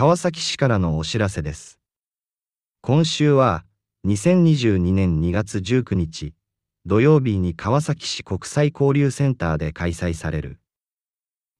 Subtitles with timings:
[0.00, 1.80] 川崎市からのお知らせです。
[2.82, 3.64] 今週は、
[4.06, 6.34] 2022年2月19日、
[6.86, 10.60] 土曜日に川崎市国際交流センターで開催される、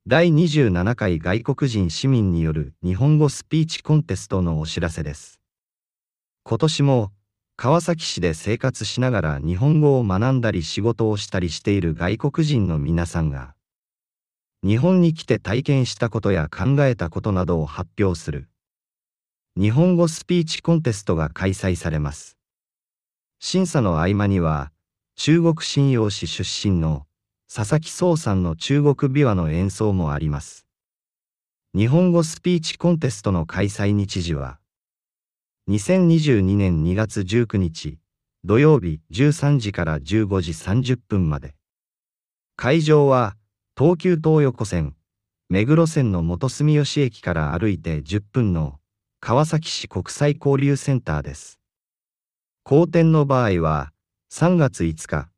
[0.07, 5.41] 第27回外国人市民による日本語スピーチコンテストのお知らせです。
[6.45, 7.11] 今年も、
[7.57, 13.57] 川崎市で生活しながら日本語を学んだり仕事をしたりしている外国人の皆さんが、
[14.65, 18.49] 日本に来て体験したことや考えたことなどを発表する、
[19.57, 22.37] 日本語スピーチコンテストが開催されます。
[23.39, 24.73] 審査の合間には、
[25.15, 27.07] 中国信用市出身の
[27.53, 30.67] 佐々木壮さんの中国琵琶の演奏もあります。
[31.75, 34.59] 日本語スピーチコンテストの開催日時は、
[35.71, 37.99] 2022年2月19日、
[38.45, 41.55] 土曜日13時から15時30分まで。
[42.57, 43.37] 会場は、
[43.79, 44.97] 東急東横線、
[45.49, 48.81] 目黒線の元住吉駅から歩いて10分の
[49.21, 51.61] 川崎市国際交流センターです。
[52.65, 53.93] 好天の場合は、
[54.33, 55.29] 3月5日、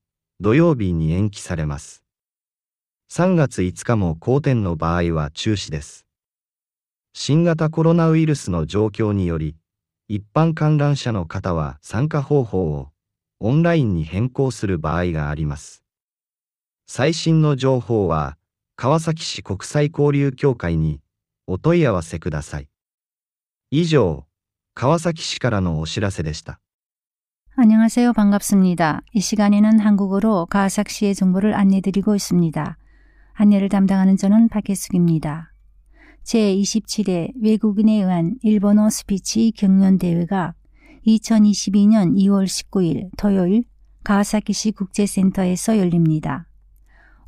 [0.41, 2.03] 土曜日に延期されます。
[3.13, 6.07] 3月5日も好天の場合は中止です。
[7.13, 9.55] 新型コロナウイルスの状況により、
[10.09, 12.89] 一般観覧者の方は参加方法を
[13.39, 15.85] オンラインに変更する場合があります。
[16.93, 18.37] 最新の情報は、
[18.80, 21.02] 川崎市国際交流協会に
[21.48, 22.68] お問い合わせください。
[23.72, 24.28] 以上、
[24.76, 26.60] 川崎市からのお知らせでした。
[27.56, 28.14] 안녕하세요.
[28.14, 29.02] 반갑습니다.
[29.14, 32.78] 이 시간에는 한국어로 가하삭시의 정보를 안내드리고 있습니다.
[33.34, 35.54] 안내를 담당하는 저는 박혜숙입니다.
[36.26, 40.54] 제27회 외국인에 의한 일본어 스피치 경연대회가
[41.08, 43.64] 2022년 2월 19일 토요일
[44.04, 46.48] 가하사키시 국제센터에서 열립니다.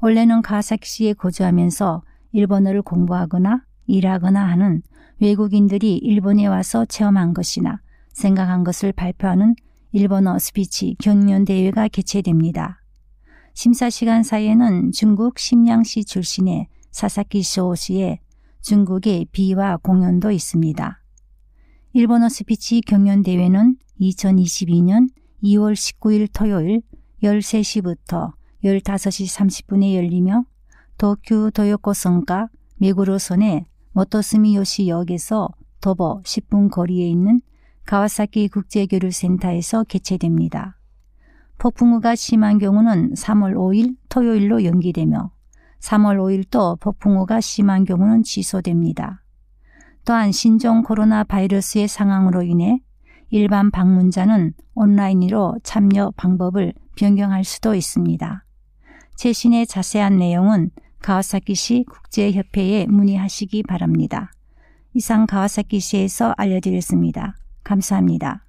[0.03, 4.83] 원래는 가하사키시에 거주하면서 일본어를 공부하거나 일하거나 하는
[5.21, 7.81] 외국인들이 일본에 와서 체험한 것이나
[8.13, 9.55] 생각한 것을 발표하는
[9.93, 12.83] 일본어 스피치 경연 대회가 개최됩니다.
[13.55, 18.19] 심사 시간 사이에는 중국 심양시 출신의 사사키 쇼시의
[18.61, 21.01] 중국의 비와 공연도 있습니다.
[21.93, 25.11] 일본어 스피치 경연 대회는 2022년
[25.45, 26.83] 2월 19일 토요일
[27.23, 28.33] 13시부터
[28.65, 30.45] 15시 30분에 열리며
[30.97, 35.49] 도쿄 도요코선가 메구로선의 모토스미요시 역에서
[35.81, 37.41] 도보 10분 거리에 있는
[37.85, 40.79] 가와사키 국제교류센터에서 개최됩니다.
[41.59, 45.31] 폭풍우가 심한 경우는 3월 5일 토요일로 연기되며
[45.81, 49.23] 3월 5일 또 폭풍우가 심한 경우는 취소됩니다.
[50.05, 52.81] 또한 신종 코로나 바이러스의 상황으로 인해
[53.31, 58.45] 일반 방문자는 온라인으로 참여 방법을 변경할 수도 있습니다.
[59.16, 60.72] 최신의 자세한 내용은
[61.02, 64.32] 가와사키시 국제협회에 문의하시기 바랍니다.
[64.94, 67.36] 이상 가와사키시에서 알려드렸습니다.
[67.64, 68.48] 감사합니다.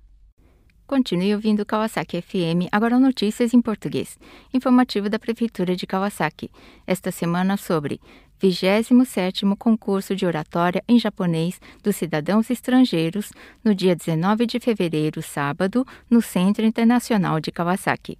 [0.88, 4.16] Continue ouvindo Kawasaki FM, agora notícias em português.
[4.54, 6.50] Informativo da Prefeitura de Kawasaki.
[6.86, 8.00] Esta semana sobre
[8.40, 13.30] 27º concurso de oratória em japonês dos cidadãos estrangeiros,
[13.62, 18.16] no dia 19 de fevereiro, sábado, no Centro Internacional de Kawasaki.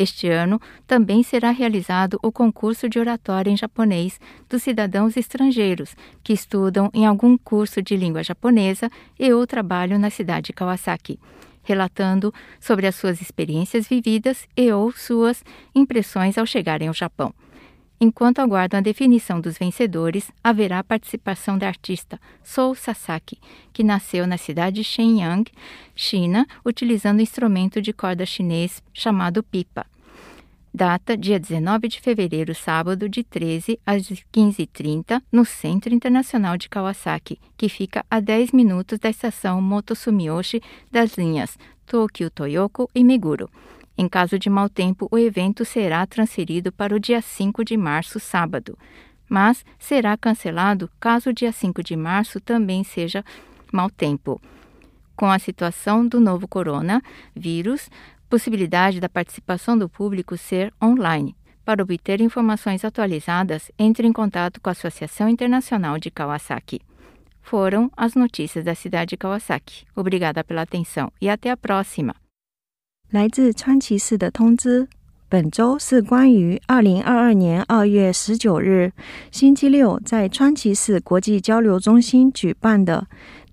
[0.00, 4.18] Este ano também será realizado o concurso de oratória em japonês
[4.48, 5.94] dos cidadãos estrangeiros
[6.24, 11.20] que estudam em algum curso de língua japonesa e ou trabalham na cidade de Kawasaki,
[11.62, 15.44] relatando sobre as suas experiências vividas e ou suas
[15.74, 17.34] impressões ao chegarem ao Japão.
[18.02, 23.38] Enquanto aguardam a definição dos vencedores, haverá participação da artista Sou Sasaki,
[23.74, 25.44] que nasceu na cidade de Shenyang,
[25.94, 29.84] China, utilizando instrumento de corda chinês chamado pipa.
[30.72, 37.38] Data dia 19 de fevereiro, sábado, de 13 às 15h30, no Centro Internacional de Kawasaki,
[37.54, 43.50] que fica a 10 minutos da estação Motosumiyoshi das linhas Tokyo Toyoko e Meguro.
[44.00, 48.18] Em caso de mau tempo, o evento será transferido para o dia 5 de março,
[48.18, 48.78] sábado,
[49.28, 53.22] mas será cancelado caso o dia 5 de março também seja
[53.70, 54.40] mau tempo.
[55.14, 57.90] Com a situação do novo coronavírus,
[58.26, 61.36] possibilidade da participação do público ser online.
[61.62, 66.80] Para obter informações atualizadas, entre em contato com a Associação Internacional de Kawasaki.
[67.42, 69.84] Foram as notícias da cidade de Kawasaki.
[69.94, 72.14] Obrigada pela atenção e até a próxima.
[73.10, 74.86] 来自川崎市的通知，
[75.28, 78.92] 本周是关于二零二二年二月十九日
[79.32, 83.04] 星期六在川崎市国际交流中心举办的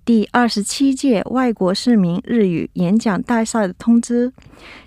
[0.04, 4.32] 第二十七届外国市民日语演讲大赛的通知。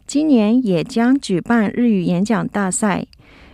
[0.08, 3.06] 今年也将举办日语演讲大赛，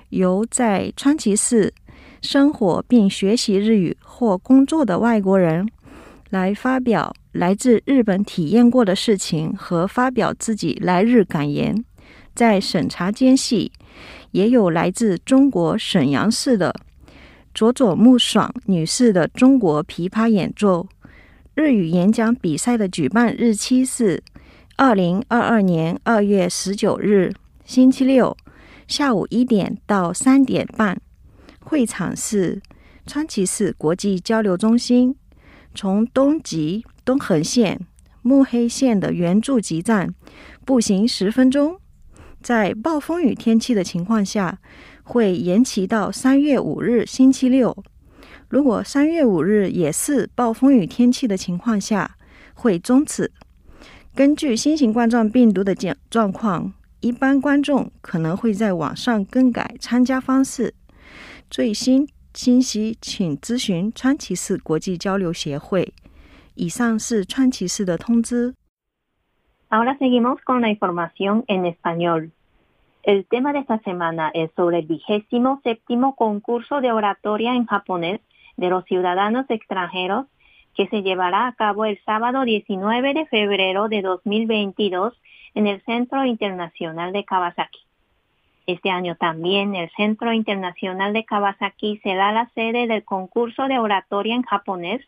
[0.09, 1.73] 由在川崎市
[2.21, 5.67] 生活并学习日语或工作的外国人
[6.29, 11.83] 来发表来自日本体验过的事情和发表自己来日感言。
[12.35, 13.71] 在审查间隙，
[14.31, 16.75] 也有来自中国沈阳市的
[17.53, 20.87] 佐佐木爽女士的中国琵琶演奏。
[21.55, 24.21] 日语演讲比赛的举办日期是
[24.75, 27.33] 二零二二年二月十九日，
[27.65, 28.37] 星期六，
[28.87, 31.01] 下午一点到三点半。
[31.59, 32.61] 会场是
[33.07, 35.15] 川崎市国际交流中心。
[35.77, 37.79] 从东极东横线
[38.23, 40.15] 目黑线的原住集站
[40.65, 41.79] 步行十分钟。
[42.41, 44.57] 在暴风雨天气的情况下，
[45.03, 47.83] 会延期到三月五日星期六。
[48.49, 52.17] 如果三月五日也是暴风雨天气的情况下，
[52.55, 53.31] 会终止。
[54.15, 60.73] 根据新型冠状病毒的状状况，一般观众可能会在网上更改参加方式。
[61.51, 65.92] 最新信息请咨询川崎市国际交流协会。
[66.54, 68.54] 以上是川崎市的通知。
[69.68, 72.30] Ahora seguimos con la información en español.
[73.02, 78.20] El tema de esta semana es sobre el vigésimo séptimo concurso de oratoria en japonés
[78.56, 80.26] de los ciudadanos extranjeros
[80.74, 85.14] que se llevará a cabo el sábado 19 de febrero de 2022
[85.54, 87.80] en el Centro Internacional de Kawasaki.
[88.67, 94.35] Este año también el Centro Internacional de Kawasaki será la sede del concurso de oratoria
[94.35, 95.01] en japonés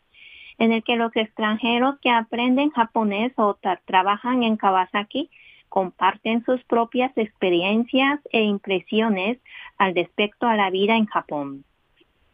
[0.56, 5.30] en el que los extranjeros que aprenden japonés o trabajan en Kawasaki
[5.68, 9.38] comparten sus propias experiencias e impresiones
[9.78, 11.64] al respecto a la vida en Japón.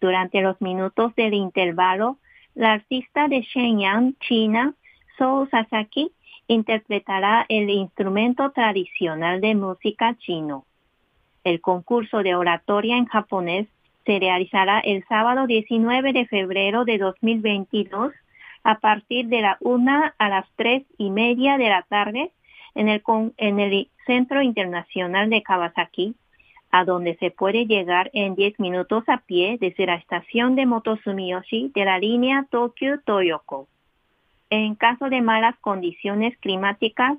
[0.01, 2.19] Durante los minutos del intervalo,
[2.55, 4.75] la artista de Shenyang, China,
[5.19, 6.13] Sou Sasaki,
[6.49, 10.65] interpretará el instrumento tradicional de música chino.
[11.47, 13.69] El concurso de oratoria en japonés
[14.05, 18.13] se realizará el sábado 19 de febrero de 2022
[18.65, 22.33] a partir de la una a las tres y media de la tarde
[22.75, 23.01] en el,
[23.37, 26.17] en el Centro Internacional de Kawasaki,
[26.73, 31.71] a donde se puede llegar en 10 minutos a pie desde la estación de Motosumiyoshi
[31.73, 33.69] de la línea Tokyo-Toyoko.
[34.51, 37.19] En caso de malas condiciones climáticas,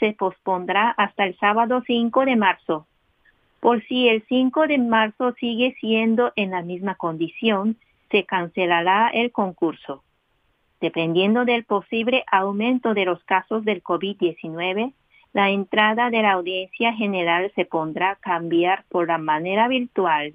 [0.00, 2.88] se pospondrá hasta el sábado 5 de marzo
[3.60, 7.76] por si el 5 de marzo sigue siendo en la misma condición,
[8.10, 10.02] se cancelará el concurso.
[10.80, 14.92] Dependiendo del posible aumento de los casos del COVID-19,
[15.32, 20.34] la entrada de la audiencia general se pondrá a cambiar por la manera virtual.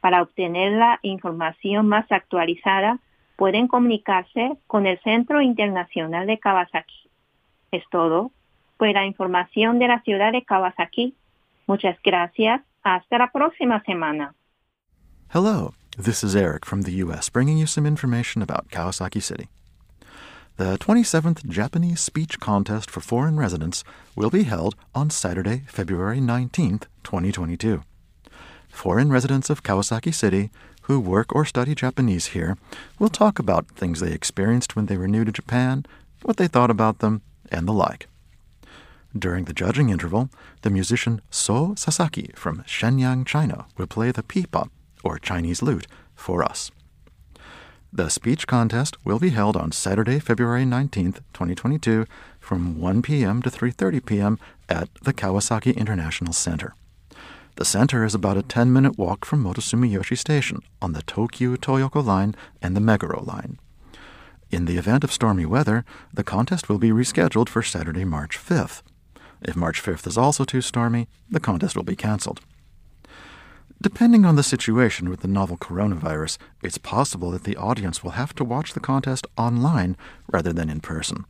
[0.00, 2.98] Para obtener la información más actualizada,
[3.36, 7.08] pueden comunicarse con el Centro Internacional de Kawasaki.
[7.72, 8.30] Es todo.
[8.76, 11.14] Fue la información de la ciudad de Kawasaki
[11.72, 12.60] Muchas gracias.
[12.84, 14.34] Hasta la próxima semana.
[15.28, 17.30] Hello, this is Eric from the U.S.
[17.30, 19.48] bringing you some information about Kawasaki City.
[20.58, 23.84] The 27th Japanese Speech Contest for Foreign Residents
[24.14, 27.82] will be held on Saturday, February 19th, 2022.
[28.68, 30.50] Foreign residents of Kawasaki City
[30.82, 32.58] who work or study Japanese here
[32.98, 35.86] will talk about things they experienced when they were new to Japan,
[36.20, 38.08] what they thought about them, and the like.
[39.16, 40.30] During the judging interval,
[40.62, 44.68] the musician So Sasaki from Shenyang, China, will play the pipa,
[45.04, 46.70] or Chinese lute, for us.
[47.92, 52.06] The speech contest will be held on Saturday, February 19th, 2022,
[52.40, 53.42] from 1 p.m.
[53.42, 54.38] to 3:30 p.m.
[54.66, 56.74] at the Kawasaki International Center.
[57.56, 62.34] The center is about a 10-minute walk from Motosumiyoshi Station on the Tokyo Toyoko line
[62.62, 63.58] and the Meguro line.
[64.50, 68.80] In the event of stormy weather, the contest will be rescheduled for Saturday, March 5th.
[69.44, 72.40] If March 5th is also too stormy, the contest will be cancelled.
[73.80, 78.32] Depending on the situation with the novel coronavirus, it's possible that the audience will have
[78.36, 79.96] to watch the contest online
[80.32, 81.24] rather than in person.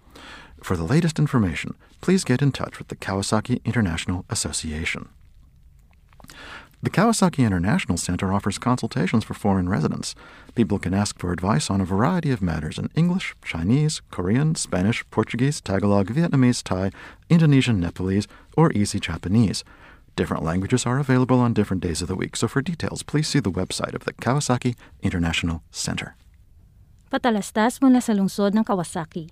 [0.63, 5.09] For the latest information, please get in touch with the Kawasaki International Association.
[6.83, 10.17] The Kawasaki International Center offers consultations for foreign residents.
[10.57, 15.09] People can ask for advice on a variety of matters in English, Chinese, Korean, Spanish,
[15.11, 16.91] Portuguese, Tagalog, Vietnamese, Thai,
[17.31, 19.63] Indonesian, Nepalese, or Easy Japanese.
[20.17, 23.39] Different languages are available on different days of the week, so for details, please see
[23.39, 26.17] the website of the Kawasaki International Center.
[27.13, 29.31] Patalastas mula sa lungsod ng Kawasaki.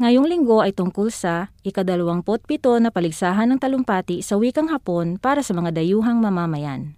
[0.00, 5.44] Ngayong linggo ay tungkol sa ikadalawamput pito na paligsahan ng talumpati sa wikang Hapon para
[5.44, 6.96] sa mga dayuhang mamamayan.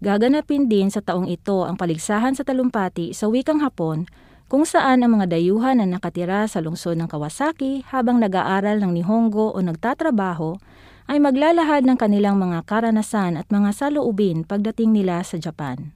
[0.00, 4.04] Gaganapin din sa taong ito ang paligsahan sa talumpati sa wikang Hapon
[4.46, 9.50] kung saan ang mga dayuhan na nakatira sa lungsod ng Kawasaki habang nag-aaral ng Nihongo
[9.50, 10.60] o nagtatrabaho
[11.08, 15.95] ay maglalahad ng kanilang mga karanasan at mga saloobin pagdating nila sa Japan.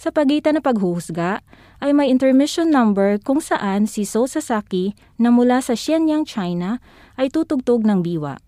[0.00, 1.44] Sa pagitan ng paghuhusga
[1.84, 6.80] ay may intermission number kung saan si So Sasaki na mula sa Shenyang, China
[7.20, 8.40] ay tutugtog ng biwa.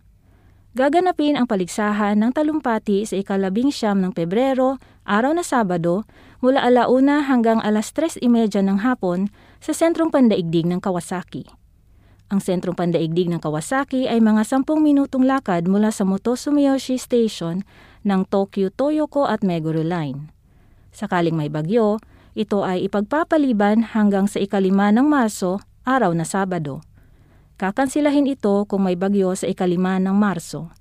[0.72, 6.08] Gaganapin ang paligsahan ng talumpati sa ikalabing siyam ng Pebrero, araw na Sabado,
[6.40, 9.28] mula alauna hanggang alas 3.30 ng hapon
[9.60, 11.44] sa sentrong pandaigdig ng Kawasaki.
[12.32, 17.60] Ang sentrong pandaigdig ng Kawasaki ay mga 10 minutong lakad mula sa Motosumiyoshi Station
[18.08, 20.31] ng Tokyo Toyoko at Meguro Line.
[20.92, 21.96] Sakaling may bagyo,
[22.36, 26.84] ito ay ipagpapaliban hanggang sa ikalima ng Marso, araw na Sabado.
[27.56, 30.72] Kakansilahin ito kung may bagyo sa ikalima ng Marso.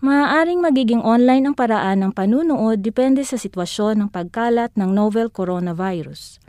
[0.00, 6.40] Maaaring magiging online ang paraan ng panunood depende sa sitwasyon ng pagkalat ng novel coronavirus.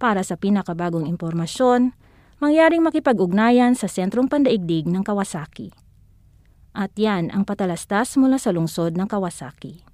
[0.00, 1.92] Para sa pinakabagong impormasyon,
[2.40, 5.74] mangyaring makipag-ugnayan sa Sentrong Pandaigdig ng Kawasaki.
[6.72, 9.87] At yan ang patalastas mula sa lungsod ng Kawasaki.